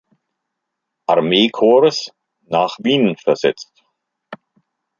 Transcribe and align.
Armeekorps 1.05 2.11
nach 2.47 2.75
Wien 2.79 3.15
versetzt. 3.17 3.69